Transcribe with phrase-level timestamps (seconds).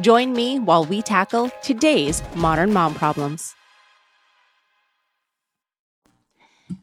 [0.00, 3.54] Join me while we tackle today's modern mom problems.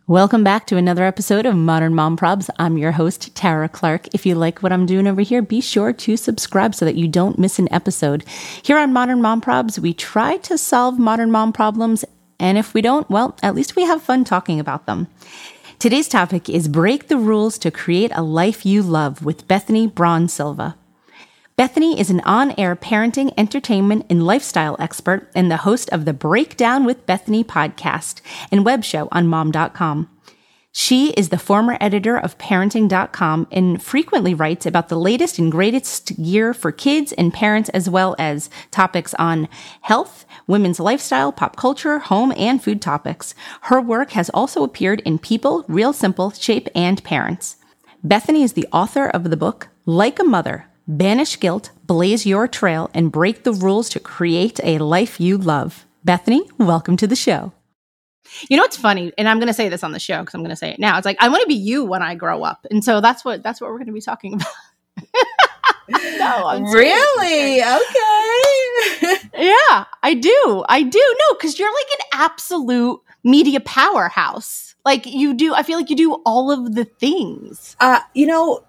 [0.07, 2.49] Welcome back to another episode of Modern Mom Probs.
[2.59, 4.13] I'm your host, Tara Clark.
[4.13, 7.07] If you like what I'm doing over here, be sure to subscribe so that you
[7.07, 8.23] don't miss an episode.
[8.63, 12.03] Here on Modern Mom Probs, we try to solve modern mom problems,
[12.39, 15.07] and if we don't, well, at least we have fun talking about them.
[15.79, 20.27] Today's topic is Break the Rules to Create a Life You Love with Bethany Braun
[20.27, 20.75] Silva.
[21.58, 26.12] Bethany is an on air parenting, entertainment, and lifestyle expert and the host of the
[26.12, 28.20] Breakdown with Bethany podcast
[28.52, 30.09] and web show on mom.com.
[30.73, 36.22] She is the former editor of parenting.com and frequently writes about the latest and greatest
[36.22, 39.47] gear for kids and parents, as well as topics on
[39.79, 43.34] health, women's lifestyle, pop culture, home, and food topics.
[43.62, 47.56] Her work has also appeared in People, Real Simple, Shape, and Parents.
[48.03, 52.91] Bethany is the author of the book Like a Mother Banish guilt, blaze your trail,
[52.94, 55.84] and break the rules to create a life you love.
[56.03, 57.53] Bethany, welcome to the show.
[58.50, 60.41] You know what's funny, and I'm going to say this on the show because I'm
[60.41, 60.96] going to say it now.
[60.97, 63.41] It's like I want to be you when I grow up, and so that's what
[63.41, 64.47] that's what we're going to be talking about.
[66.19, 67.73] no, I'm really okay.
[69.34, 70.66] yeah, I do.
[70.69, 71.16] I do.
[71.19, 74.75] No, because you're like an absolute media powerhouse.
[74.85, 75.56] Like you do.
[75.56, 77.75] I feel like you do all of the things.
[77.79, 78.63] Uh, you know,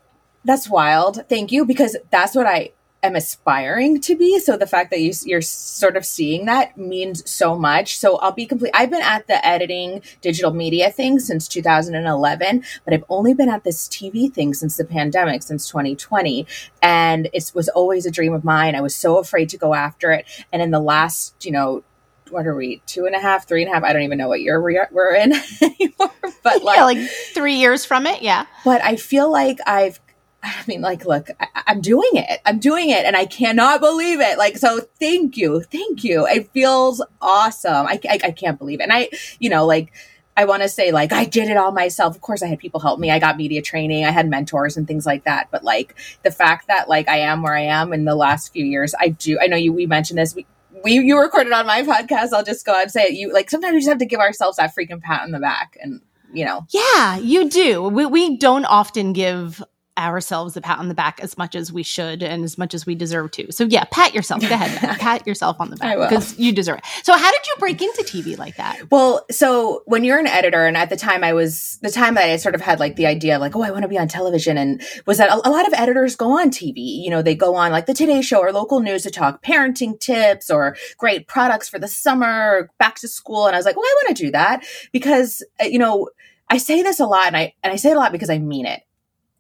[0.47, 1.29] that's wild.
[1.29, 2.71] Thank you, because that's what I
[3.03, 4.39] am aspiring to be.
[4.39, 7.99] So the fact that you, you're sort of seeing that means so much.
[7.99, 8.73] So I'll be complete.
[8.75, 13.65] I've been at the editing digital media thing since 2011, but I've only been at
[13.65, 16.47] this TV thing since the pandemic, since 2020.
[16.83, 18.75] And it was always a dream of mine.
[18.75, 20.27] I was so afraid to go after it.
[20.53, 21.85] And in the last, you know,
[22.31, 24.27] what are we two and a half three and a half i don't even know
[24.27, 25.33] what year we're in
[25.63, 26.11] anymore
[26.43, 26.99] but like, yeah, like
[27.35, 30.01] three years from it yeah but i feel like i've
[30.47, 32.41] I mean, like, look, I, am doing it.
[32.45, 34.39] I'm doing it, and I cannot believe it.
[34.39, 36.27] Like, so thank you, thank you.
[36.27, 37.87] It feels awesome.
[37.87, 38.85] I, I, I can't believe it.
[38.85, 39.09] And I,
[39.41, 39.93] you know, like,
[40.37, 42.15] I want to say, like, I did it all myself.
[42.15, 43.11] Of course, I had people help me.
[43.11, 44.05] I got media training.
[44.05, 45.49] I had mentors and things like that.
[45.51, 48.65] But like, the fact that like I am where I am in the last few
[48.65, 49.39] years, I do.
[49.41, 49.73] I know you.
[49.73, 50.35] We mentioned this.
[50.35, 50.47] We,
[50.85, 52.35] we you recorded on my podcast.
[52.35, 53.13] I'll just go out and say it.
[53.15, 55.79] You like sometimes we just have to give ourselves that freaking pat on the back
[55.81, 56.03] and
[56.35, 56.67] you know.
[56.71, 57.83] Yeah, you do.
[57.83, 59.63] We, we don't often give
[59.99, 62.85] ourselves a pat on the back as much as we should and as much as
[62.85, 63.51] we deserve to.
[63.51, 64.43] So yeah, pat yourself.
[64.43, 66.85] Go ahead, pat yourself on the back because you deserve it.
[67.03, 68.91] So how did you break into TV like that?
[68.91, 72.29] Well, so when you're an editor, and at the time I was the time that
[72.29, 74.59] I sort of had like the idea, like, oh, I want to be on television,
[74.59, 76.75] and was that a, a lot of editors go on TV.
[76.77, 79.99] You know, they go on like the Today Show or local news to talk parenting
[79.99, 83.77] tips or great products for the summer, or back to school, and I was like,
[83.77, 86.09] well, I want to do that because uh, you know.
[86.49, 88.39] I say this a lot and I and I say it a lot because I
[88.39, 88.83] mean it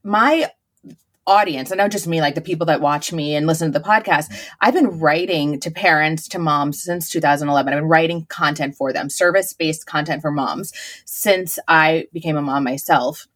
[0.06, 0.50] my
[1.26, 3.84] audience, and not just me, like the people that watch me and listen to the
[3.84, 7.72] podcast, I've been writing to parents, to moms since 2011.
[7.72, 10.72] I've been writing content for them, service based content for moms
[11.04, 13.26] since I became a mom myself.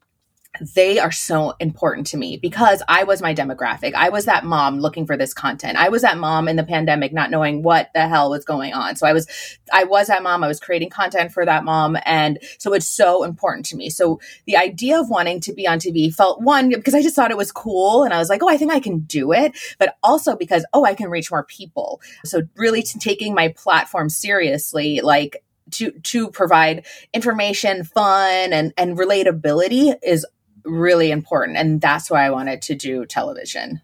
[0.74, 3.94] They are so important to me because I was my demographic.
[3.94, 5.78] I was that mom looking for this content.
[5.78, 8.96] I was that mom in the pandemic not knowing what the hell was going on.
[8.96, 9.28] So I was
[9.72, 10.42] I was that mom.
[10.42, 13.90] I was creating content for that mom and so it's so important to me.
[13.90, 17.30] So the idea of wanting to be on TV felt one because I just thought
[17.30, 19.96] it was cool and I was like, "Oh, I think I can do it." But
[20.02, 22.00] also because oh, I can reach more people.
[22.24, 28.98] So really t- taking my platform seriously like to to provide information, fun, and and
[28.98, 30.26] relatability is
[30.64, 31.56] really important.
[31.56, 33.80] And that's why I wanted to do television.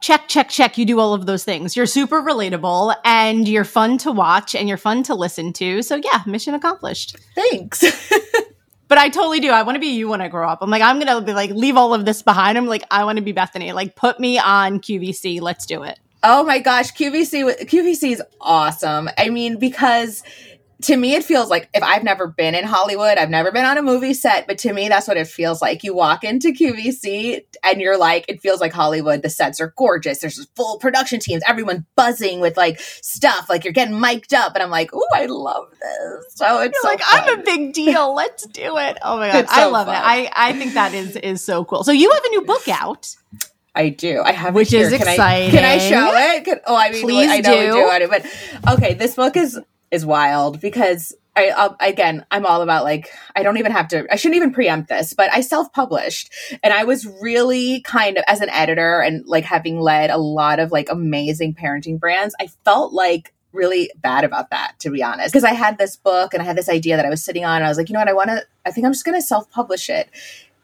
[0.00, 0.78] Check, check, check.
[0.78, 1.76] You do all of those things.
[1.76, 5.82] You're super relatable and you're fun to watch and you're fun to listen to.
[5.82, 7.16] So, yeah, mission accomplished.
[7.36, 7.82] Thanks.
[8.88, 9.50] but I totally do.
[9.50, 10.58] I want to be you when I grow up.
[10.60, 12.58] I'm like, I'm going to be like, leave all of this behind.
[12.58, 13.70] I'm like, I want to be Bethany.
[13.70, 15.40] Like, put me on QVC.
[15.40, 16.00] Let's do it.
[16.24, 19.10] Oh my gosh, QVC QVC is awesome.
[19.18, 20.22] I mean, because
[20.82, 23.78] to me it feels like if I've never been in Hollywood, I've never been on
[23.78, 25.82] a movie set, but to me that's what it feels like.
[25.82, 29.22] You walk into QVC and you're like, it feels like Hollywood.
[29.22, 30.18] The sets are gorgeous.
[30.18, 34.62] There's full production teams, everyone's buzzing with like stuff, like you're getting mic'd up, and
[34.62, 36.34] I'm like, oh, I love this.
[36.36, 37.22] So it's so like fun.
[37.24, 38.14] I'm a big deal.
[38.14, 38.98] Let's do it.
[39.02, 39.96] Oh my god, so I love fun.
[39.96, 40.02] it.
[40.04, 41.84] I I think that is is so cool.
[41.84, 43.14] So you have a new book out.
[43.74, 44.20] I do.
[44.22, 45.48] I have which is can exciting.
[45.48, 46.44] I, can I show it?
[46.44, 47.58] Can, oh, I mean, Please I know do.
[47.58, 48.10] we do it,
[48.64, 48.94] but okay.
[48.94, 49.58] This book is
[49.92, 54.06] is wild because I I'll, again I'm all about like I don't even have to
[54.10, 58.40] I shouldn't even preempt this but I self-published and I was really kind of as
[58.40, 62.92] an editor and like having led a lot of like amazing parenting brands I felt
[62.92, 66.46] like really bad about that to be honest because I had this book and I
[66.46, 68.08] had this idea that I was sitting on and I was like you know what?
[68.08, 70.08] I want to I think I'm just going to self-publish it.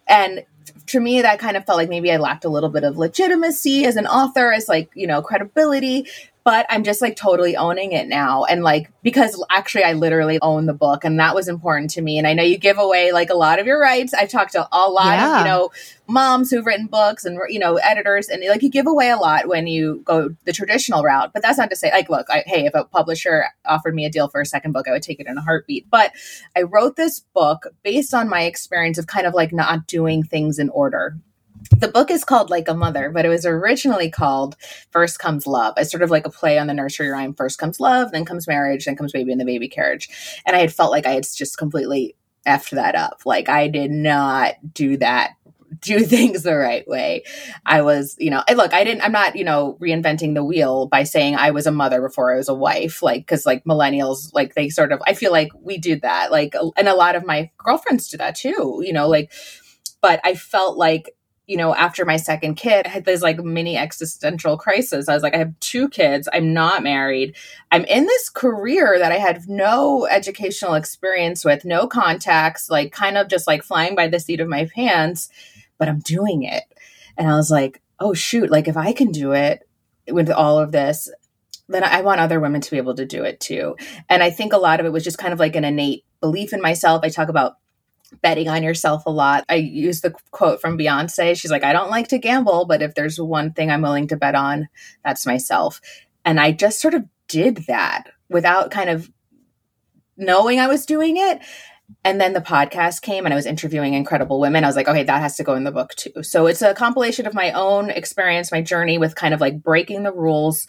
[0.06, 0.44] And
[0.86, 3.84] to me that kind of felt like maybe I lacked a little bit of legitimacy
[3.84, 6.06] as an author as like you know credibility
[6.48, 8.44] but I'm just like totally owning it now.
[8.44, 12.16] And like, because actually I literally own the book and that was important to me.
[12.16, 14.14] And I know you give away like a lot of your rights.
[14.14, 15.30] I've talked to a lot yeah.
[15.30, 15.70] of, you know,
[16.06, 19.46] moms who've written books and, you know, editors and like you give away a lot
[19.46, 21.34] when you go the traditional route.
[21.34, 24.10] But that's not to say like, look, I, hey, if a publisher offered me a
[24.10, 25.90] deal for a second book, I would take it in a heartbeat.
[25.90, 26.12] But
[26.56, 30.58] I wrote this book based on my experience of kind of like not doing things
[30.58, 31.18] in order
[31.76, 34.56] the book is called Like a Mother, but it was originally called
[34.90, 35.74] First Comes Love.
[35.76, 38.48] It's sort of like a play on the nursery rhyme First comes love, then comes
[38.48, 40.40] marriage, then comes baby in the baby carriage.
[40.46, 42.16] And I had felt like I had just completely
[42.46, 43.22] effed that up.
[43.24, 45.32] Like I did not do that
[45.80, 47.24] do things the right way.
[47.64, 51.04] I was, you know, look, I didn't, I'm not, you know, reinventing the wheel by
[51.04, 53.02] saying I was a mother before I was a wife.
[53.02, 56.30] Like, cause like millennials, like they sort of, I feel like we do that.
[56.30, 59.32] Like, and a lot of my girlfriends do that too, you know, like,
[60.00, 61.14] but I felt like
[61.48, 65.08] you know, after my second kid, I had this like mini existential crisis.
[65.08, 66.28] I was like, I have two kids.
[66.30, 67.34] I'm not married.
[67.72, 73.16] I'm in this career that I had no educational experience with, no contacts, like kind
[73.16, 75.30] of just like flying by the seat of my pants,
[75.78, 76.64] but I'm doing it.
[77.16, 79.66] And I was like, oh, shoot, like if I can do it
[80.06, 81.10] with all of this,
[81.66, 83.74] then I want other women to be able to do it too.
[84.10, 86.52] And I think a lot of it was just kind of like an innate belief
[86.52, 87.00] in myself.
[87.04, 87.57] I talk about
[88.22, 89.44] betting on yourself a lot.
[89.48, 91.38] I use the quote from Beyonce.
[91.38, 94.16] She's like, I don't like to gamble, but if there's one thing I'm willing to
[94.16, 94.68] bet on,
[95.04, 95.80] that's myself.
[96.24, 99.10] And I just sort of did that without kind of
[100.16, 101.40] knowing I was doing it.
[102.04, 104.62] And then the podcast came and I was interviewing incredible women.
[104.62, 106.22] I was like, okay, that has to go in the book too.
[106.22, 110.02] So it's a compilation of my own experience, my journey with kind of like breaking
[110.02, 110.66] the rules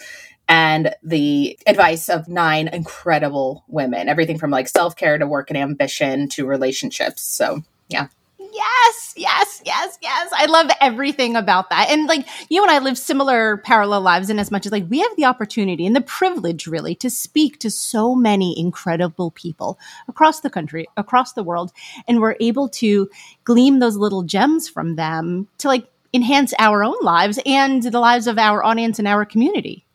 [0.50, 5.58] and the advice of nine incredible women, everything from like self care to work and
[5.58, 7.22] ambition to relationships.
[7.22, 8.08] So, yeah.
[8.52, 10.32] Yes, yes, yes, yes.
[10.36, 11.90] I love everything about that.
[11.92, 15.00] And like you and I live similar parallel lives in as much as like we
[15.00, 19.78] have the opportunity and the privilege really to speak to so many incredible people
[20.08, 21.72] across the country, across the world.
[22.08, 23.08] And we're able to
[23.44, 28.26] glean those little gems from them to like enhance our own lives and the lives
[28.26, 29.86] of our audience and our community.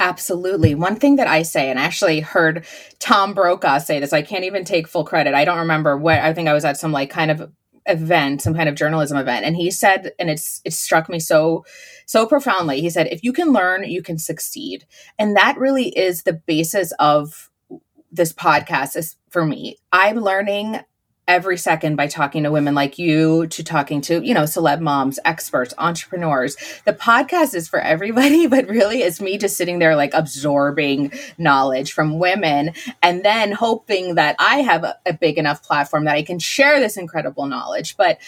[0.00, 0.74] Absolutely.
[0.74, 2.64] One thing that I say, and I actually heard
[3.00, 5.34] Tom Brokaw say this, I can't even take full credit.
[5.34, 7.52] I don't remember what, I think I was at some like kind of
[7.84, 9.44] event, some kind of journalism event.
[9.44, 11.66] And he said, and it's, it struck me so,
[12.06, 12.80] so profoundly.
[12.80, 14.86] He said, if you can learn, you can succeed.
[15.18, 17.50] And that really is the basis of
[18.10, 19.76] this podcast is for me.
[19.92, 20.80] I'm learning
[21.30, 25.20] every second by talking to women like you to talking to you know celeb moms
[25.24, 26.56] experts entrepreneurs.
[26.84, 31.92] The podcast is for everybody but really it's me just sitting there like absorbing knowledge
[31.92, 36.22] from women and then hoping that i have a, a big enough platform that i
[36.22, 37.96] can share this incredible knowledge.
[37.96, 38.18] But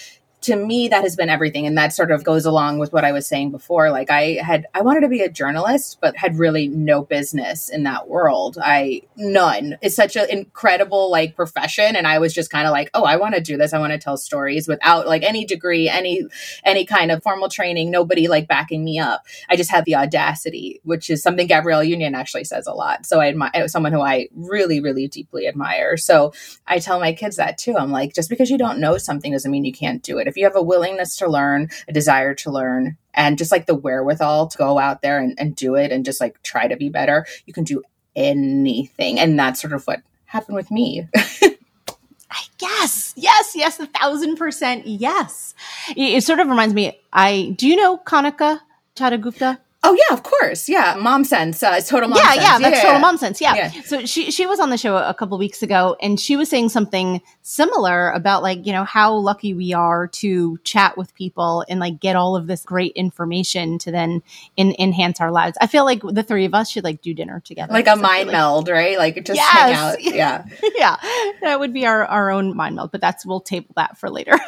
[0.43, 1.67] to me that has been everything.
[1.67, 3.91] And that sort of goes along with what i was saying before.
[3.91, 7.85] Like i had i wanted to be a journalist but had really no business in
[7.85, 8.59] that world.
[8.63, 9.79] I none.
[9.81, 11.97] It's such an incredible like profession.
[11.97, 13.73] And i was just kind of like oh i want to do this.
[13.73, 16.27] I want to tell stories without like any degree any
[16.65, 19.25] any kind of formal training nobody like backing me up.
[19.49, 23.07] I just had the audacity which is something gabrielle union actually says a lot.
[23.07, 25.97] So i admire uh, someone who i really really deeply admire.
[25.97, 26.33] So
[26.67, 27.77] i tell my kids that too.
[27.77, 30.37] I'm like just because you don't know something doesn't mean you can't do it if
[30.39, 34.49] you have a willingness to learn, a desire to learn, and just like the wherewithal
[34.49, 37.27] to go out there and, and do it and just like try to be better,
[37.45, 37.83] you can do
[38.17, 39.21] anything.
[39.21, 41.07] And that's sort of what happened with me.
[42.61, 45.55] yes, yes, yes, a thousand percent yes.
[45.91, 46.99] It, it, sort of reminds me.
[47.13, 48.61] I do you know Kanika
[48.97, 49.61] Chadda-Gupta?
[49.85, 50.69] Oh yeah, of course.
[50.69, 51.61] Yeah, mom sense.
[51.61, 52.43] Uh, total mom yeah, sense.
[52.43, 53.41] Yeah, that's yeah, total mom sense.
[53.41, 53.55] Yeah.
[53.55, 53.71] yeah.
[53.83, 56.69] So she she was on the show a couple weeks ago, and she was saying
[56.69, 61.81] something similar about like you know how lucky we are to chat with people and
[61.81, 64.23] like get all of this great information to then
[64.57, 65.59] in, enhance our lives.
[65.61, 68.29] I feel like the three of us should like do dinner together, like a mind
[68.29, 68.97] like, meld, right?
[68.97, 69.51] Like just yes.
[69.51, 70.03] hang out.
[70.13, 70.45] Yeah,
[70.77, 70.97] yeah,
[71.41, 72.93] that would be our our own mind meld.
[72.93, 74.39] But that's we'll table that for later.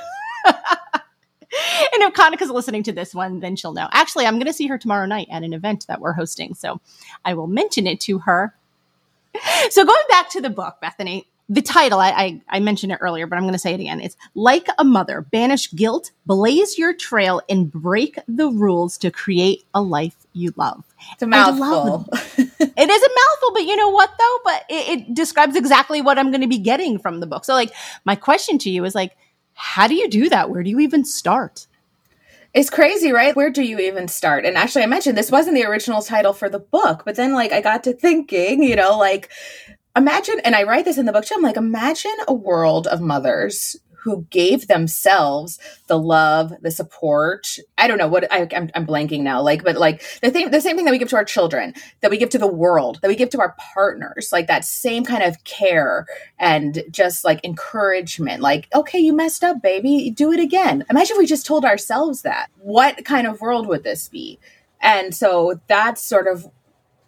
[1.92, 3.88] and if Kanika's listening to this one, then she'll know.
[3.92, 6.54] Actually, I'm going to see her tomorrow night at an event that we're hosting.
[6.54, 6.80] So
[7.24, 8.54] I will mention it to her.
[9.70, 13.26] So going back to the book, Bethany, the title, I, I, I mentioned it earlier,
[13.26, 14.00] but I'm going to say it again.
[14.00, 19.64] It's Like a Mother, Banish Guilt, Blaze Your Trail, and Break the Rules to Create
[19.74, 20.84] a Life You Love.
[21.12, 22.06] It's a mouthful.
[22.12, 24.38] it is a mouthful, but you know what though?
[24.44, 27.44] But it, it describes exactly what I'm going to be getting from the book.
[27.44, 27.72] So like
[28.04, 29.16] my question to you is like,
[29.54, 30.50] how do you do that?
[30.50, 31.66] Where do you even start?
[32.52, 33.34] It's crazy, right?
[33.34, 34.44] Where do you even start?
[34.44, 37.52] And actually, I mentioned this wasn't the original title for the book, but then like
[37.52, 39.30] I got to thinking, you know, like
[39.96, 41.34] imagine, and I write this in the book too.
[41.36, 47.58] I'm like, imagine a world of mothers who gave themselves the love, the support.
[47.78, 49.40] I don't know what I, am I'm blanking now.
[49.40, 52.10] Like, but like the thing, the same thing that we give to our children, that
[52.10, 55.22] we give to the world, that we give to our partners, like that same kind
[55.22, 56.06] of care
[56.38, 58.42] and just like encouragement.
[58.42, 60.84] Like, okay, you messed up, baby, do it again.
[60.90, 62.48] Imagine if we just told ourselves that.
[62.58, 64.38] What kind of world would this be?
[64.82, 66.50] And so that's sort of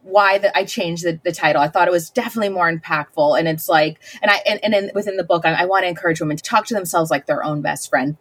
[0.06, 1.60] why that I changed the, the, title.
[1.60, 3.38] I thought it was definitely more impactful.
[3.38, 5.88] And it's like, and I, and, and in, within the book, I, I want to
[5.88, 8.16] encourage women to talk to themselves like their own best friend.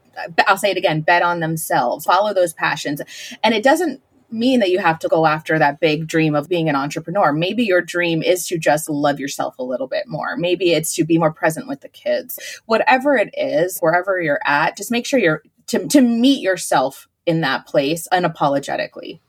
[0.47, 3.01] I'll say it again, bet on themselves, follow those passions.
[3.43, 4.01] And it doesn't
[4.31, 7.31] mean that you have to go after that big dream of being an entrepreneur.
[7.31, 10.35] Maybe your dream is to just love yourself a little bit more.
[10.37, 12.39] Maybe it's to be more present with the kids.
[12.65, 17.41] Whatever it is, wherever you're at, just make sure you're to, to meet yourself in
[17.41, 19.19] that place unapologetically.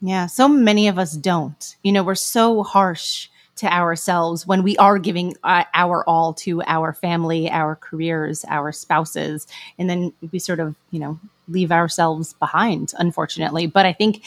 [0.00, 1.76] Yeah, so many of us don't.
[1.82, 6.62] You know, we're so harsh to ourselves when we are giving uh, our all to
[6.62, 12.34] our family, our careers, our spouses, and then we sort of, you know, leave ourselves
[12.34, 13.66] behind, unfortunately.
[13.66, 14.22] But I think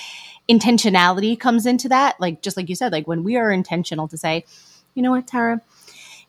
[0.49, 2.19] intentionality comes into that.
[2.19, 4.43] Like, just like you said, like when we are intentional to say,
[4.95, 5.61] you know what, Tara,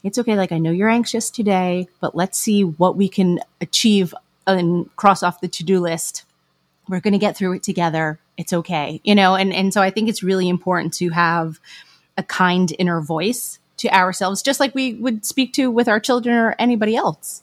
[0.05, 0.37] it's okay.
[0.37, 4.15] Like, I know you're anxious today, but let's see what we can achieve
[4.47, 6.25] and cross off the to do list.
[6.89, 9.35] We're going to get through it together it's okay you know?
[9.35, 11.61] And and so i think it's really important to have
[12.17, 16.37] a kind inner voice to ourselves just like we would speak to with our children
[16.37, 17.43] or anybody else.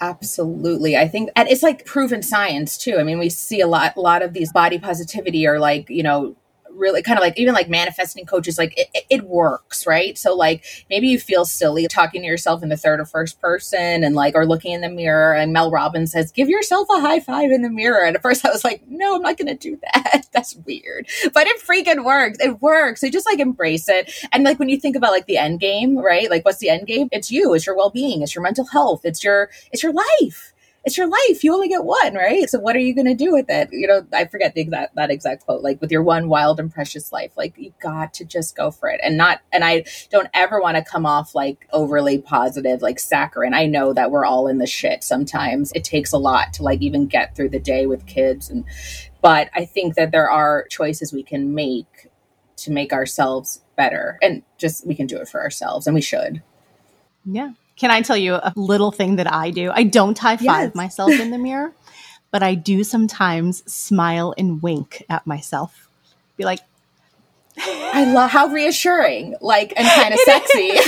[0.00, 0.96] Absolutely.
[0.96, 2.96] I think and it's like proven science too.
[2.98, 6.02] I mean we see a lot a lot of these body positivity or like you
[6.02, 6.36] know
[6.80, 10.18] really kind of like even like manifesting coaches like it, it, works right?
[10.18, 14.02] So like maybe you feel silly talking to yourself in the third or first person
[14.02, 17.20] and like or looking in the mirror and mel robbins says give yourself a high
[17.20, 18.04] five in the mirror.
[18.04, 20.26] And at first i was like no i'm not gonna do that.
[20.32, 21.06] That's weird.
[21.34, 22.38] But it freaking works.
[22.40, 23.02] It works.
[23.02, 24.12] So just like embrace it.
[24.32, 26.30] And like when you think about like the end game right?
[26.30, 27.08] Like what's the end game?
[27.12, 27.54] It's you.
[27.54, 28.22] It's your well-being.
[28.22, 29.02] It's your mental health.
[29.04, 31.44] It's your it's your life it's your life.
[31.44, 32.48] You only get one, right?
[32.48, 33.68] So what are you going to do with it?
[33.70, 35.62] You know, I forget the exact that exact quote.
[35.62, 38.88] Like with your one wild and precious life, like you got to just go for
[38.88, 39.40] it, and not.
[39.52, 43.54] And I don't ever want to come off like overly positive, like saccharine.
[43.54, 45.70] I know that we're all in the shit sometimes.
[45.72, 48.64] It takes a lot to like even get through the day with kids, and
[49.20, 52.08] but I think that there are choices we can make
[52.56, 56.42] to make ourselves better, and just we can do it for ourselves, and we should.
[57.26, 57.52] Yeah.
[57.80, 59.70] Can I tell you a little thing that I do?
[59.72, 60.74] I don't high five yes.
[60.74, 61.72] myself in the mirror,
[62.30, 65.88] but I do sometimes smile and wink at myself.
[66.36, 66.58] Be like,
[67.56, 70.78] I love how reassuring, like, and kind of sexy.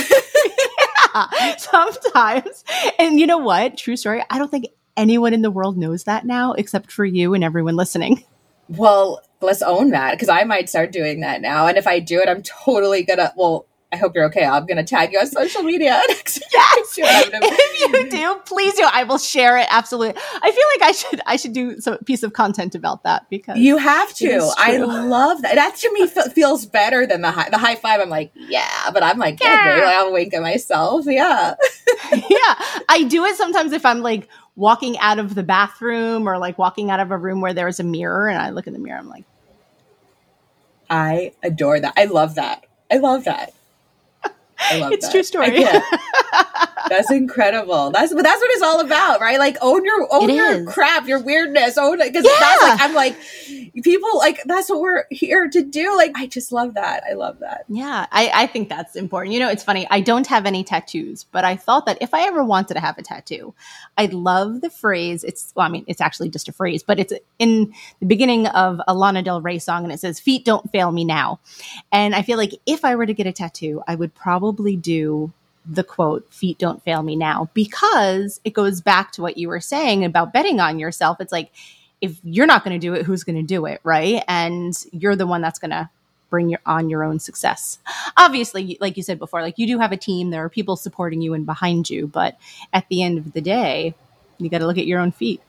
[1.15, 2.63] yeah, sometimes.
[2.99, 3.75] And you know what?
[3.75, 4.23] True story.
[4.29, 7.75] I don't think anyone in the world knows that now except for you and everyone
[7.75, 8.23] listening.
[8.69, 11.65] Well, let's own that because I might start doing that now.
[11.65, 14.43] And if I do it, I'm totally gonna, well, I hope you're okay.
[14.43, 16.01] I'm going to tag you on social media.
[16.09, 18.87] yes, if you do, please do.
[18.91, 19.67] I will share it.
[19.69, 20.19] Absolutely.
[20.41, 23.59] I feel like I should I should do some piece of content about that because
[23.59, 24.51] you have to.
[24.57, 25.53] I love that.
[25.53, 28.01] That to me feels better than the high the high five.
[28.01, 29.75] I'm like, yeah, but I'm like, yeah.
[29.77, 31.05] Okay, I'll wink at myself.
[31.05, 31.53] Yeah,
[32.11, 32.55] yeah.
[32.89, 36.89] I do it sometimes if I'm like walking out of the bathroom or like walking
[36.89, 38.97] out of a room where there's a mirror, and I look in the mirror.
[38.97, 39.25] I'm like,
[40.89, 41.93] I adore that.
[41.95, 42.65] I love that.
[42.91, 43.53] I love that.
[44.71, 45.11] I love it's that.
[45.11, 45.65] true story.
[46.89, 47.91] that's incredible.
[47.91, 49.39] That's but that's what it's all about, right?
[49.39, 50.67] Like own your own it your is.
[50.67, 51.77] crap, your weirdness.
[51.77, 52.37] Own it because yeah.
[52.39, 53.17] that's like I'm like
[53.83, 55.95] people like that's what we're here to do.
[55.95, 57.03] Like I just love that.
[57.09, 57.65] I love that.
[57.67, 59.33] Yeah, I, I think that's important.
[59.33, 59.87] You know, it's funny.
[59.89, 62.97] I don't have any tattoos, but I thought that if I ever wanted to have
[62.97, 63.53] a tattoo,
[63.97, 65.23] I'd love the phrase.
[65.23, 68.79] It's well, I mean, it's actually just a phrase, but it's in the beginning of
[68.87, 71.39] a Lana Del Rey song, and it says "Feet don't fail me now."
[71.91, 75.31] And I feel like if I were to get a tattoo, I would probably do
[75.65, 79.61] the quote, feet don't fail me now, because it goes back to what you were
[79.61, 81.21] saying about betting on yourself.
[81.21, 81.51] It's like,
[82.01, 83.79] if you're not going to do it, who's going to do it?
[83.83, 84.23] Right.
[84.27, 85.89] And you're the one that's going to
[86.29, 87.77] bring your on your own success.
[88.17, 91.21] Obviously, like you said before, like you do have a team, there are people supporting
[91.21, 92.37] you and behind you, but
[92.73, 93.93] at the end of the day,
[94.39, 95.41] you got to look at your own feet.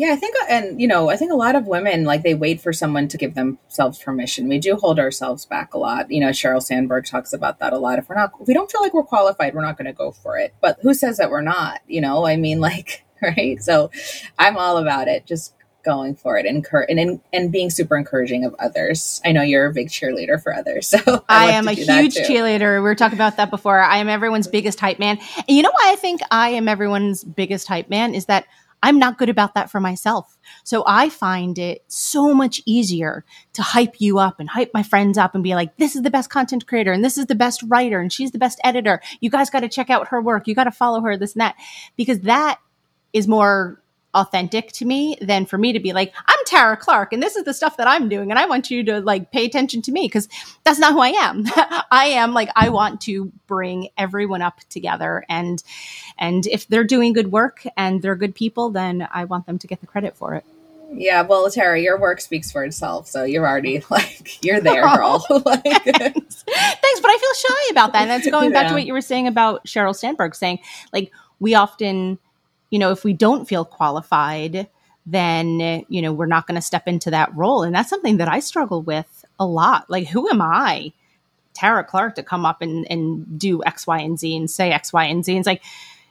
[0.00, 2.58] Yeah, I think, and you know, I think a lot of women like they wait
[2.58, 4.48] for someone to give themselves permission.
[4.48, 6.10] We do hold ourselves back a lot.
[6.10, 7.98] You know, Sheryl Sandberg talks about that a lot.
[7.98, 10.10] If we're not, if we don't feel like we're qualified, we're not going to go
[10.10, 10.54] for it.
[10.62, 11.80] But who says that we're not?
[11.86, 13.62] You know, I mean, like, right?
[13.62, 13.90] So,
[14.38, 15.26] I'm all about it.
[15.26, 19.20] Just going for it and and and being super encouraging of others.
[19.22, 22.76] I know you're a big cheerleader for others, so I, I am a huge cheerleader.
[22.76, 23.78] We were talking about that before.
[23.78, 27.22] I am everyone's biggest hype man, and you know why I think I am everyone's
[27.22, 28.46] biggest hype man is that
[28.82, 30.38] I'm not good about that for myself.
[30.64, 35.18] So I find it so much easier to hype you up and hype my friends
[35.18, 37.62] up and be like, this is the best content creator and this is the best
[37.68, 39.00] writer and she's the best editor.
[39.20, 40.48] You guys got to check out her work.
[40.48, 41.56] You got to follow her, this and that,
[41.96, 42.58] because that
[43.12, 43.82] is more
[44.14, 47.44] authentic to me than for me to be like, I'm Tara Clark and this is
[47.44, 48.30] the stuff that I'm doing.
[48.30, 50.28] And I want you to like pay attention to me because
[50.64, 51.44] that's not who I am.
[51.90, 55.24] I am like, I want to bring everyone up together.
[55.28, 55.62] And,
[56.18, 59.66] and if they're doing good work and they're good people, then I want them to
[59.66, 60.44] get the credit for it.
[60.92, 65.24] Yeah, well, Tara, your work speaks for itself, so you're already like you're there, girl.
[65.30, 66.42] like, thanks.
[66.42, 68.02] thanks, but I feel shy about that.
[68.02, 68.68] And that's going back yeah.
[68.70, 70.58] to what you were saying about Sheryl Sandberg saying,
[70.92, 72.18] like, we often
[72.70, 74.68] you know, if we don't feel qualified,
[75.06, 77.62] then, you know, we're not going to step into that role.
[77.62, 79.90] And that's something that I struggle with a lot.
[79.90, 80.92] Like, who am I,
[81.52, 84.92] Tara Clark, to come up and, and do X, Y, and Z and say X,
[84.92, 85.32] Y, and Z?
[85.32, 85.62] And it's like,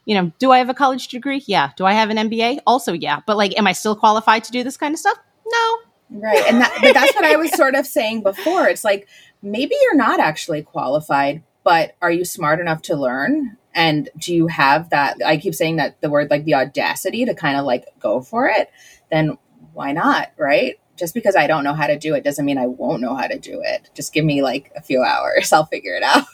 [0.05, 1.43] you know, do I have a college degree?
[1.45, 1.71] Yeah.
[1.77, 2.59] Do I have an MBA?
[2.65, 3.21] Also, yeah.
[3.25, 5.17] But like, am I still qualified to do this kind of stuff?
[5.45, 5.77] No.
[6.09, 6.43] Right.
[6.47, 8.67] And that, but that's what I was sort of saying before.
[8.67, 9.07] It's like,
[9.43, 13.57] maybe you're not actually qualified, but are you smart enough to learn?
[13.79, 15.15] And do you have that?
[15.25, 18.45] I keep saying that the word like the audacity to kind of like go for
[18.45, 18.69] it,
[19.09, 19.37] then
[19.71, 20.33] why not?
[20.37, 20.75] Right.
[20.97, 23.27] Just because I don't know how to do it doesn't mean I won't know how
[23.27, 23.89] to do it.
[23.95, 26.25] Just give me like a few hours, I'll figure it out.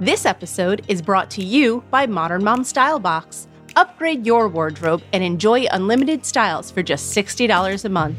[0.00, 3.48] This episode is brought to you by Modern Mom Style Box.
[3.74, 8.18] Upgrade your wardrobe and enjoy unlimited styles for just $60 a month.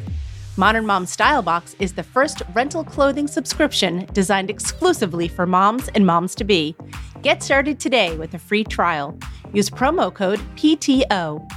[0.57, 6.05] Modern Mom Style Box is the first rental clothing subscription designed exclusively for moms and
[6.05, 6.75] moms to be.
[7.21, 9.17] Get started today with a free trial.
[9.53, 11.47] Use promo code PTO.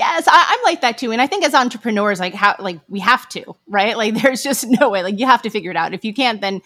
[0.00, 3.00] Yes, I, am like that too, and I think as entrepreneurs, like how like we
[3.00, 3.98] have to, right?
[3.98, 5.02] Like there's just no way.
[5.02, 5.92] Like you have to figure it out.
[5.92, 6.62] If you can't, then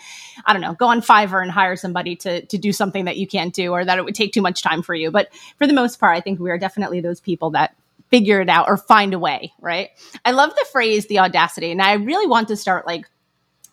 [0.46, 3.26] I don't know, go on Fiverr and hire somebody to to do something that you
[3.26, 5.10] can't do, or that it would take too much time for you.
[5.10, 7.74] But for the most part, I think we are definitely those people that
[8.08, 9.90] figure it out or find a way, right?
[10.24, 13.10] I love the phrase the audacity, and I really want to start like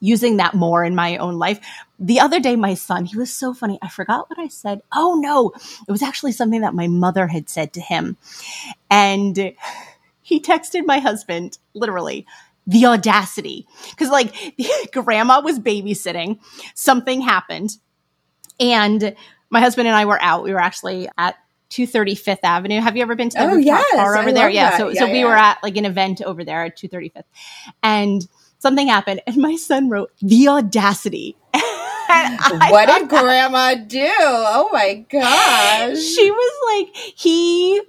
[0.02, 1.60] using that more in my own life.
[1.98, 3.80] The other day, my son, he was so funny.
[3.82, 4.82] I forgot what I said.
[4.92, 5.54] Oh no,
[5.88, 8.18] it was actually something that my mother had said to him.
[8.90, 9.54] And
[10.22, 12.26] he texted my husband, literally,
[12.68, 13.68] the audacity.
[13.96, 14.36] Cause like
[14.92, 16.40] grandma was babysitting,
[16.74, 17.78] something happened.
[18.60, 19.16] And
[19.50, 20.44] my husband and I were out.
[20.44, 21.36] We were actually at
[21.70, 22.82] 230 Fifth Avenue.
[22.82, 24.50] Have you ever been to the oh, yes, bar over I there?
[24.50, 24.72] Yeah.
[24.72, 24.78] That.
[24.78, 25.14] So, yeah, so yeah.
[25.14, 27.24] we were at like an event over there at 235th.
[27.82, 28.28] And
[28.62, 31.36] something happened and my son wrote the audacity.
[31.54, 34.08] what did grandma do?
[34.08, 35.98] Oh my gosh.
[35.98, 37.82] She was like, he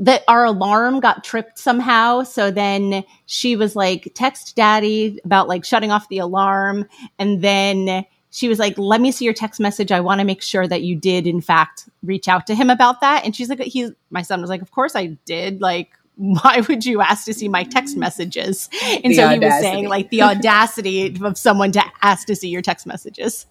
[0.00, 2.24] that our alarm got tripped somehow.
[2.24, 6.88] So then she was like, text daddy about like shutting off the alarm.
[7.20, 9.92] And then she was like, "Let me see your text message.
[9.92, 13.00] I want to make sure that you did, in fact, reach out to him about
[13.00, 15.60] that." And she's like, "He." My son was like, "Of course I did.
[15.60, 18.68] Like, why would you ask to see my text messages?"
[19.04, 19.34] And the so audacity.
[19.34, 23.46] he was saying, like, the audacity of someone to ask to see your text messages.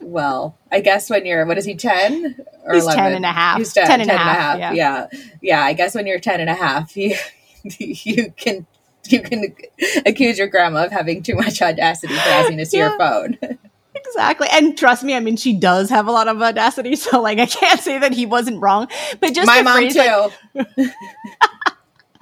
[0.00, 3.02] Well, I guess when you're, what is he, 10 or He's 11?
[3.02, 3.58] 10 and a half.
[3.58, 4.36] He's 10, 10 and, 10 and a half.
[4.36, 4.58] half.
[4.58, 4.72] Yeah.
[4.72, 5.20] yeah.
[5.40, 5.64] Yeah.
[5.64, 7.16] I guess when you're 10 and a half, you,
[7.78, 8.66] you can,
[9.08, 9.54] you can
[10.04, 12.90] accuse your grandma of having too much audacity for asking to see yeah.
[12.90, 13.38] your phone.
[13.94, 14.48] exactly.
[14.52, 16.96] And trust me, I mean, she does have a lot of audacity.
[17.06, 18.88] So, like, I can't say that he wasn't wrong.
[19.20, 20.28] But just my mom, phrase, too.
[20.54, 20.92] Like,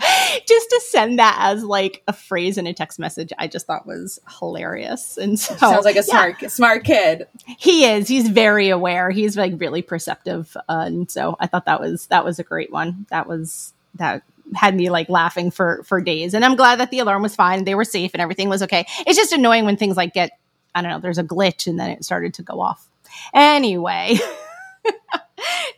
[0.46, 3.86] just to send that as like a phrase in a text message, I just thought
[3.86, 5.16] was hilarious.
[5.16, 6.48] And so sounds like a smart, yeah.
[6.48, 7.26] smart kid.
[7.58, 8.08] He is.
[8.08, 9.10] He's very aware.
[9.10, 12.72] He's like really perceptive, uh, and so I thought that was that was a great
[12.72, 13.06] one.
[13.10, 14.22] That was that
[14.54, 16.34] had me like laughing for for days.
[16.34, 17.64] And I'm glad that the alarm was fine.
[17.64, 18.86] They were safe and everything was okay.
[19.06, 20.32] It's just annoying when things like get
[20.74, 21.00] I don't know.
[21.00, 22.88] There's a glitch and then it started to go off.
[23.32, 24.18] Anyway.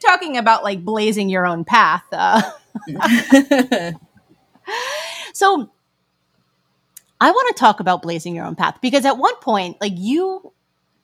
[0.00, 2.04] talking about like blazing your own path.
[2.12, 2.42] Uh,
[5.32, 5.70] so
[7.20, 10.52] I want to talk about blazing your own path because at one point, like you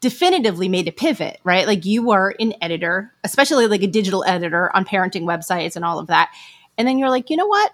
[0.01, 1.67] definitively made a pivot, right?
[1.67, 5.99] Like you were an editor, especially like a digital editor on parenting websites and all
[5.99, 6.31] of that.
[6.77, 7.73] And then you're like, you know what?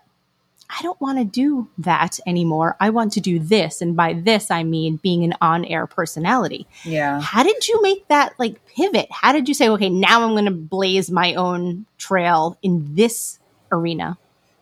[0.70, 2.77] I don't want to do that anymore.
[2.79, 3.81] I want to do this.
[3.81, 6.66] And by this, I mean being an on air personality.
[6.85, 7.20] Yeah.
[7.20, 9.09] How did you make that like pivot?
[9.11, 13.38] How did you say, okay, now I'm going to blaze my own trail in this
[13.72, 14.18] arena?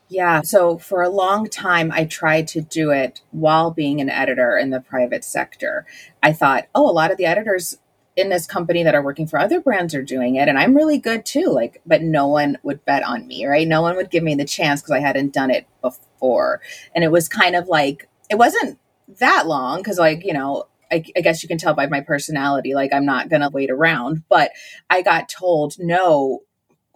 [0.09, 0.43] Yeah.
[0.43, 4.71] So for a long time, I tried to do it while being an editor in
[4.71, 5.85] the private sector.
[6.23, 7.79] I thought, oh, a lot of the editors
[8.17, 10.99] in this company that are working for other brands are doing it and I'm really
[10.99, 14.25] good too like but no one would bet on me right no one would give
[14.25, 16.63] me the chance because I hadn't done it before
[16.95, 18.79] and it was kind of like it wasn't
[19.21, 22.75] that long because like you know I, I, guess you can tell by my personality
[22.75, 24.51] like I'm not gonna wait around but
[24.89, 26.43] I got told no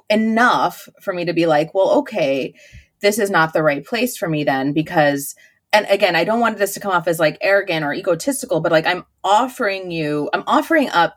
[0.09, 2.55] enough for me to be like well okay
[3.01, 5.35] this is not the right place for me then because
[5.73, 8.73] and again i don't want this to come off as like arrogant or egotistical but
[8.73, 11.17] like i'm offering you i'm offering up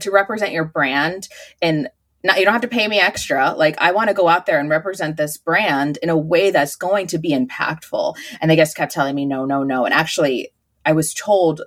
[0.00, 1.28] to represent your brand
[1.62, 1.88] and
[2.24, 3.52] not, you don't have to pay me extra.
[3.52, 6.76] Like i want to go out there and represent this brand in a way that's
[6.76, 8.16] going to be impactful.
[8.40, 9.84] And they just kept telling me no no no.
[9.84, 10.52] And actually
[10.84, 11.62] i was told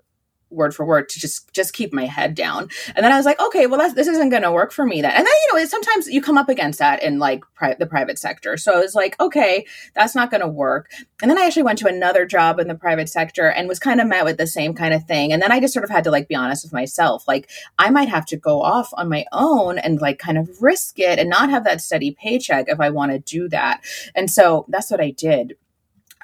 [0.50, 2.70] word for word to just just keep my head down.
[2.96, 5.12] And then i was like okay well this isn't going to work for me then.
[5.12, 8.18] And then you know sometimes you come up against that in like pri- the private
[8.18, 8.58] sector.
[8.58, 10.92] So i was like okay that's not going to work.
[11.22, 14.02] And then i actually went to another job in the private sector and was kind
[14.02, 15.32] of met with the same kind of thing.
[15.32, 17.28] And then i just sort of had to like be honest with myself.
[17.28, 21.00] Like i might have to go off on my own and like kind of risk
[21.00, 23.82] it and not have that steady paycheck if i want to do that.
[24.16, 25.56] And so that's what i did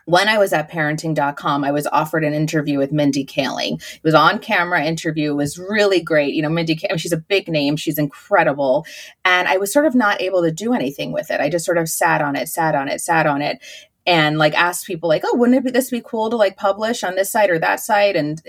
[0.05, 3.81] when I was at parenting.com, I was offered an interview with Mindy Kaling.
[3.81, 5.31] It was on camera interview.
[5.31, 6.33] It was really great.
[6.33, 7.75] You know, Mindy, she's a big name.
[7.75, 8.85] She's incredible.
[9.23, 11.41] And I was sort of not able to do anything with it.
[11.41, 13.59] I just sort of sat on it, sat on it, sat on it
[14.05, 17.03] and like asked people like, oh, wouldn't it be this be cool to like publish
[17.03, 18.15] on this site or that site?
[18.15, 18.41] And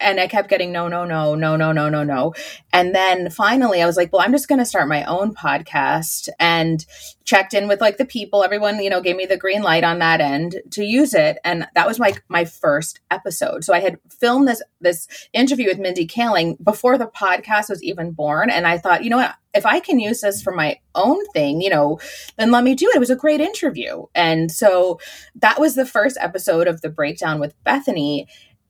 [0.00, 2.34] and I kept getting no, no, no, no, no, no, no, no.
[2.72, 6.28] And then finally I was like, well, I'm just going to start my own podcast
[6.40, 6.84] and
[7.24, 8.42] checked in with like the people.
[8.42, 11.38] Everyone, you know, gave me the green light on that end to use it.
[11.44, 13.64] And that was like my first episode.
[13.64, 18.10] So I had filmed this, this interview with Mindy Kaling before the podcast was even
[18.12, 18.50] born.
[18.50, 19.36] And I thought, you know what?
[19.54, 22.00] If I can use this for my own thing, you know,
[22.36, 22.96] then let me do it.
[22.96, 24.06] It was a great interview.
[24.12, 24.98] And so
[25.36, 28.26] that was the first episode of the breakdown with Bethany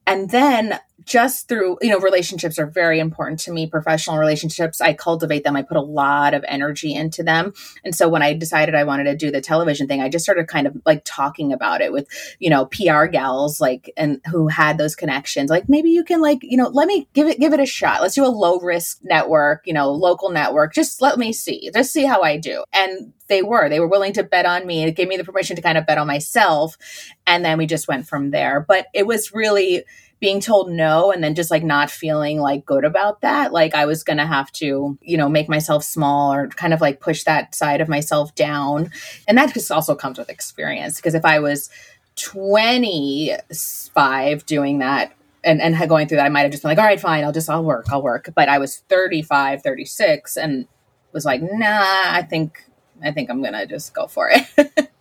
[0.07, 4.79] and then just through you know relationships are very important to me professional relationships.
[4.79, 5.55] I cultivate them.
[5.55, 7.53] I put a lot of energy into them.
[7.83, 10.47] And so when i decided i wanted to do the television thing i just started
[10.47, 12.07] kind of like talking about it with
[12.39, 15.49] you know pr gals like and who had those connections.
[15.49, 18.01] Like maybe you can like you know let me give it give it a shot.
[18.01, 20.73] Let's do a low risk network you know local network.
[20.73, 21.69] Just let me see.
[21.73, 22.63] Just see how i do.
[22.73, 23.69] And they were.
[23.69, 24.83] They were willing to bet on me.
[24.83, 26.77] It gave me the permission to kind of bet on myself.
[27.25, 28.63] And then we just went from there.
[28.67, 29.83] But it was really
[30.19, 33.85] being told no and then just like not feeling like good about that like i
[33.85, 37.53] was to have to you know make myself small or kind of like push that
[37.53, 38.89] side of myself down.
[39.27, 41.69] And that just also comes with experience because if i was
[42.15, 46.85] 25 doing that and, and going through that i might have just been like all
[46.85, 48.29] right fine i'll just i'll work i'll work.
[48.33, 50.67] But i was 35 36 and
[51.11, 52.63] was like nah i think
[53.03, 54.89] i think i'm gonna just go for it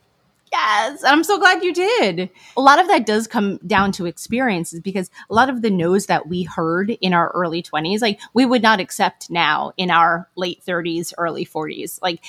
[0.55, 2.31] Yes, I'm so glad you did.
[2.57, 6.07] A lot of that does come down to experiences because a lot of the no's
[6.07, 10.29] that we heard in our early 20s, like we would not accept now in our
[10.37, 11.99] late 30s, early 40s.
[12.01, 12.21] Like,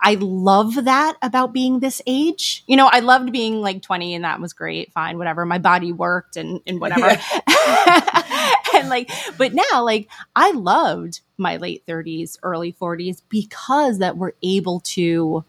[0.00, 2.64] I love that about being this age.
[2.66, 5.44] You know, I loved being like 20 and that was great, fine, whatever.
[5.44, 7.08] My body worked and, and whatever.
[8.74, 14.32] and like, but now, like, I loved my late 30s, early 40s because that we're
[14.42, 15.44] able to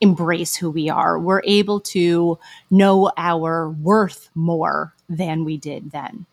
[0.00, 1.18] embrace who we are.
[1.18, 2.38] We're able to
[2.70, 6.26] know our worth more than we did then.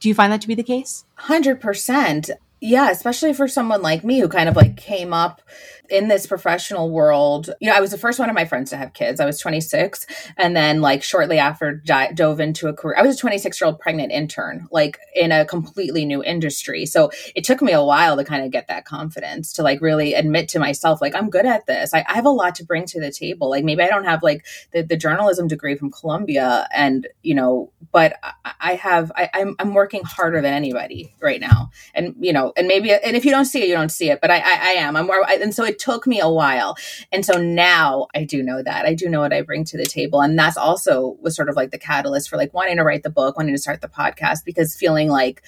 [0.00, 1.04] Do you find that to be the case?
[1.20, 2.30] 100%.
[2.64, 5.42] Yeah, especially for someone like me who kind of like came up
[5.90, 8.76] in this professional world, you know, I was the first one of my friends to
[8.76, 9.20] have kids.
[9.20, 10.06] I was 26.
[10.38, 12.96] And then, like, shortly after, di- dove into a career.
[12.96, 16.86] I was a 26 year old pregnant intern, like, in a completely new industry.
[16.86, 20.14] So it took me a while to kind of get that confidence to, like, really
[20.14, 21.92] admit to myself, like, I'm good at this.
[21.92, 23.50] I, I have a lot to bring to the table.
[23.50, 27.70] Like, maybe I don't have, like, the, the journalism degree from Columbia, and, you know,
[27.90, 31.70] but I, I have, I, I'm, I'm working harder than anybody right now.
[31.94, 34.20] And, you know, and maybe, and if you don't see it, you don't see it,
[34.20, 34.96] but I, I, I am.
[34.96, 36.76] I'm more, I, and so it took me a while.
[37.10, 38.86] And so now I do know that.
[38.86, 40.20] I do know what I bring to the table.
[40.20, 43.10] And that's also was sort of like the catalyst for like wanting to write the
[43.10, 45.42] book, wanting to start the podcast, because feeling like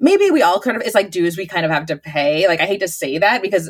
[0.00, 2.48] maybe we all kind of, it's like dues we kind of have to pay.
[2.48, 3.68] Like I hate to say that because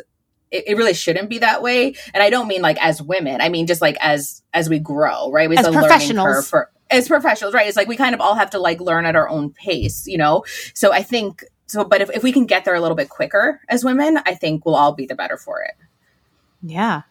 [0.51, 1.95] it, it, really shouldn't be that way.
[2.12, 3.40] And I don't mean like as women.
[3.40, 5.51] I mean just like as as we grow, right?
[5.51, 6.49] It's as professionals.
[6.49, 7.66] For, as professionals, right?
[7.66, 10.19] It's like we kind of all have to like learn at our own pace, you
[10.19, 10.45] know?
[10.75, 13.61] So I think so, but if, if we can get there a little bit quicker
[13.68, 15.74] as women, I think we'll all be the better for it.
[16.62, 17.02] Yeah.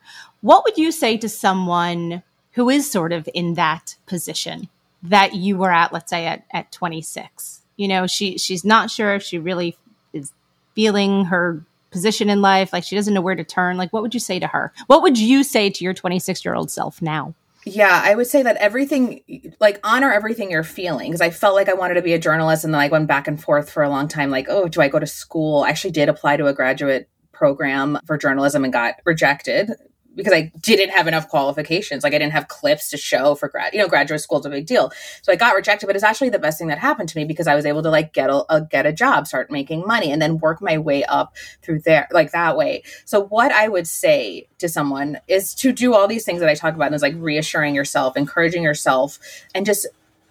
[0.42, 4.68] What would you say to someone who is sort of in that position
[5.02, 7.62] that you were at, let's say at, at 26?
[7.78, 9.78] You know, she she's not sure if she really
[10.12, 10.34] is
[10.76, 13.78] feeling her position in life, like she doesn't know where to turn.
[13.78, 14.74] Like, what would you say to her?
[14.88, 17.34] What would you say to your 26 year old self now?
[17.66, 21.12] Yeah, I would say that everything, like, honor everything you're feeling.
[21.12, 23.28] Because I felt like I wanted to be a journalist, and then I went back
[23.28, 24.32] and forth for a long time.
[24.32, 25.64] Like, oh, do I go to school?
[25.64, 29.72] I actually did apply to a graduate program for journalism and got rejected
[30.16, 32.04] because I didn't have enough qualifications.
[32.04, 34.50] Like I didn't have clips to show for grad, you know, graduate school is a
[34.50, 34.92] big deal.
[35.22, 37.48] So I got rejected, but it's actually the best thing that happened to me because
[37.48, 40.22] I was able to like get a, a, get a job, start making money, and
[40.22, 42.84] then work my way up through there, like that way.
[43.06, 46.56] So what I would say to someone is to do all these things that I
[46.56, 49.20] talk about and is like reassuring yourself, encouraging yourself,
[49.54, 49.88] and just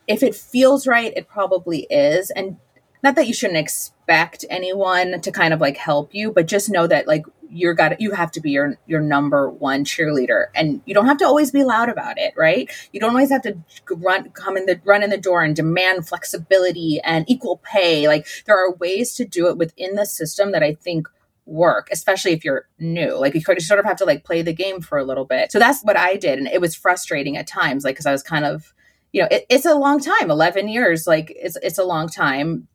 [0.06, 2.56] if it feels right, it probably is, and
[3.02, 6.87] not that you shouldn't expect anyone to kind of like help you, but just know
[6.87, 10.94] that like you're got you have to be your your number one cheerleader and you
[10.94, 12.70] don't have to always be loud about it right?
[12.92, 13.56] You don't always have to
[13.90, 18.26] run come in the run in the door and demand flexibility and equal pay like
[18.46, 21.08] there are ways to do it within the system that i think
[21.46, 24.80] work especially if you're new like you sort of have to like play the game
[24.80, 25.50] for a little bit.
[25.50, 28.22] So that's what i did and it was frustrating at times like because i was
[28.22, 28.74] kind of
[29.12, 32.68] you know it, it's a long time 11 years like it's it's a long time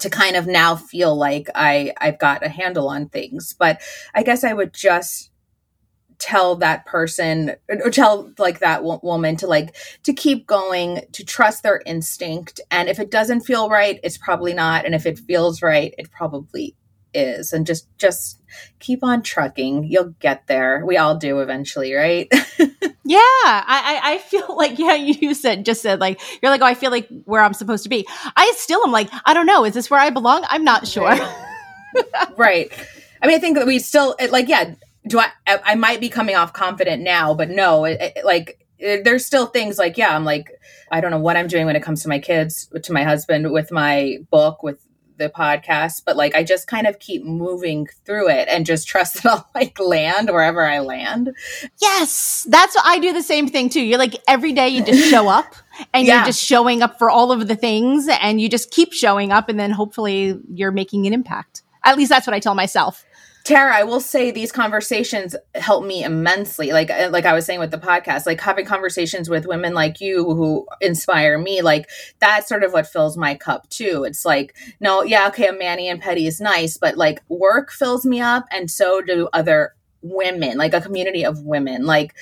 [0.00, 3.54] to kind of now feel like I I've got a handle on things.
[3.58, 3.80] But
[4.14, 5.30] I guess I would just
[6.18, 11.62] tell that person or tell like that woman to like to keep going to trust
[11.62, 12.60] their instinct.
[12.70, 14.84] And if it doesn't feel right it's probably not.
[14.84, 16.76] And if it feels right it probably
[17.14, 17.52] is.
[17.52, 18.39] And just just
[18.78, 19.84] keep on trucking.
[19.84, 20.84] You'll get there.
[20.84, 22.32] We all do eventually right?
[23.10, 23.18] Yeah.
[23.18, 26.92] I, I feel like yeah you said just said like you're like oh i feel
[26.92, 28.06] like where i'm supposed to be.
[28.36, 29.64] I still am like i don't know.
[29.64, 30.44] Is this where i belong?
[30.48, 31.08] I'm not sure.
[31.08, 31.28] Right,
[32.36, 32.72] right.
[33.20, 34.74] i mean i think that we still like yeah
[35.08, 39.02] do i i might be coming off confident now but no it, it, like it,
[39.02, 40.48] there's still things like yeah i'm like
[40.92, 43.50] i don't know what i'm doing when it comes to my kids to my husband
[43.50, 44.86] with my book with
[45.20, 49.14] the podcast, but like I just kind of keep moving through it and just trust
[49.22, 51.32] that I'll like land wherever I land.
[51.80, 53.82] Yes, that's what I do the same thing too.
[53.82, 55.54] You're like every day you just show up
[55.94, 56.16] and yeah.
[56.16, 59.48] you're just showing up for all of the things and you just keep showing up
[59.48, 61.62] and then hopefully you're making an impact.
[61.84, 63.04] At least that's what I tell myself.
[63.44, 66.72] Tara, I will say these conversations help me immensely.
[66.72, 70.00] Like uh, like I was saying with the podcast, like having conversations with women like
[70.00, 74.04] you who inspire me, like that's sort of what fills my cup too.
[74.04, 78.04] It's like, no, yeah, okay, a mani and pedi is nice, but like work fills
[78.04, 81.86] me up and so do other women, like a community of women.
[81.86, 82.14] Like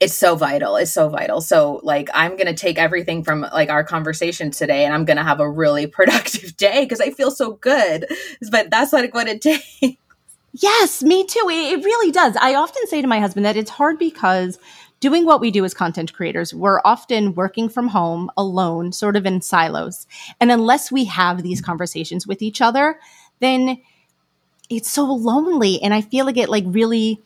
[0.00, 1.40] it's so vital it's so vital.
[1.40, 5.40] So like i'm gonna take everything from like our conversation today and i'm gonna have
[5.40, 8.06] a really productive day because i feel so good.
[8.50, 9.98] But that's like what it takes.
[10.52, 11.46] Yes me too.
[11.50, 12.36] It, really does.
[12.40, 14.58] I often say to my husband that it's hard because
[15.00, 19.26] doing what we do as content creators we're often working from home alone sort of
[19.26, 20.06] in silos.
[20.40, 22.98] And unless we have these conversations with each other
[23.40, 23.80] then
[24.70, 27.22] it's so lonely and i feel like it like really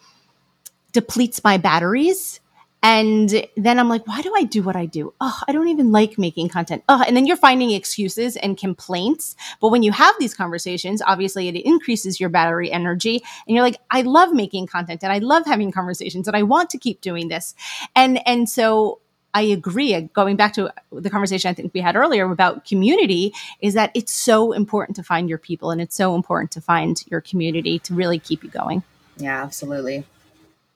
[0.92, 2.40] depletes my batteries
[2.82, 5.14] and then I'm like, why do I do what I do?
[5.20, 6.82] Oh, I don't even like making content.
[6.88, 9.36] Oh, and then you're finding excuses and complaints.
[9.60, 13.22] But when you have these conversations, obviously it increases your battery energy.
[13.46, 16.70] And you're like, I love making content and I love having conversations and I want
[16.70, 17.54] to keep doing this.
[17.94, 18.98] And, and so
[19.32, 19.94] I agree.
[19.94, 23.90] Uh, going back to the conversation I think we had earlier about community, is that
[23.94, 27.78] it's so important to find your people and it's so important to find your community
[27.80, 28.82] to really keep you going.
[29.16, 30.04] Yeah, absolutely.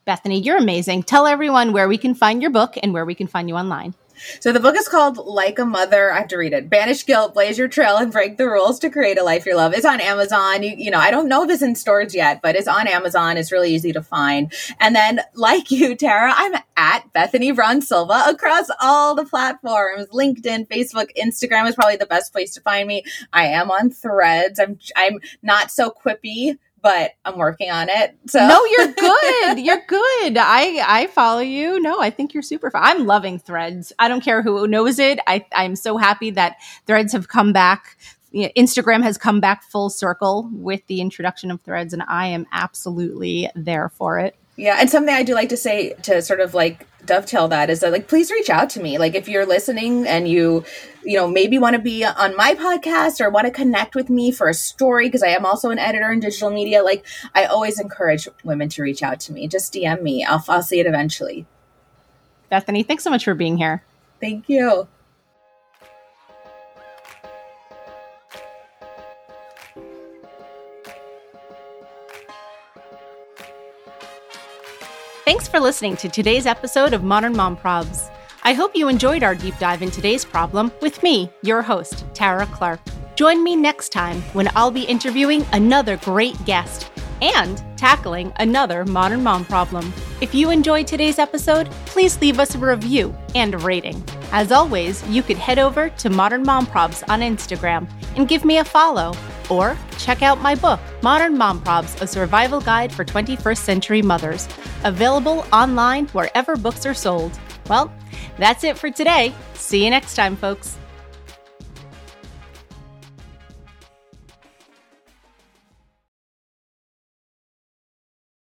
[0.07, 1.03] Bethany, you're amazing.
[1.03, 3.93] Tell everyone where we can find your book and where we can find you online.
[4.41, 6.13] So the book is called Like a Mother.
[6.13, 6.71] I have to read it.
[6.71, 9.75] Banish guilt, blaze your trail, and break the rules to create a life you love.
[9.75, 10.63] It's on Amazon.
[10.63, 13.37] You, you know, I don't know if it's in stores yet, but it's on Amazon.
[13.37, 14.53] It's really easy to find.
[14.81, 20.07] And then, like you, Tara, I'm at Bethany Braun Silva across all the platforms.
[20.11, 23.03] LinkedIn, Facebook, Instagram is probably the best place to find me.
[23.33, 24.61] I am on Threads.
[24.61, 28.17] I'm I'm not so quippy but I'm working on it.
[28.27, 29.59] So No, you're good.
[29.61, 30.37] you're good.
[30.39, 31.81] I I follow you.
[31.81, 32.83] No, I think you're super fun.
[32.85, 33.93] I'm loving threads.
[33.99, 35.19] I don't care who knows it.
[35.27, 37.97] I I'm so happy that threads have come back.
[38.35, 43.49] Instagram has come back full circle with the introduction of threads and I am absolutely
[43.55, 44.37] there for it.
[44.57, 47.81] Yeah, and something I do like to say to sort of like dovetail that is
[47.81, 48.99] that like please reach out to me.
[48.99, 50.65] Like if you're listening and you
[51.05, 54.31] you know maybe want to be on my podcast or want to connect with me
[54.31, 57.81] for a story because I am also an editor in digital media, like I always
[57.81, 59.49] encourage women to reach out to me.
[59.49, 60.25] Just DM me.
[60.25, 61.47] I'll I'll see it eventually.
[62.51, 63.83] Bethany, thanks so much for being here.
[64.21, 64.89] Thank you.
[75.57, 78.11] For listening to today's episode of Modern Mom Probs.
[78.43, 82.45] I hope you enjoyed our deep dive in today's problem with me, your host, Tara
[82.45, 82.79] Clark.
[83.15, 86.91] Join me next time when I'll be interviewing another great guest
[87.23, 89.95] and tackling another modern mom problem.
[90.21, 94.05] If you enjoyed today's episode, please leave us a review and a rating.
[94.33, 98.59] As always, you could head over to Modern Mom Probs on Instagram and give me
[98.59, 99.15] a follow
[99.51, 104.49] or check out my book, Modern Mom Probs A Survival Guide for 21st Century Mothers,
[104.85, 107.39] available online wherever books are sold.
[107.69, 107.93] Well,
[108.39, 109.35] that's it for today.
[109.55, 110.77] See you next time, folks.